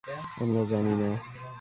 আমরা 0.41 0.61
জানি 0.65 0.93
না। 1.01 1.09